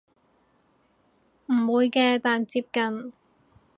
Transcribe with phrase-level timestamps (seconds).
[1.45, 3.13] 唔會嘅但接近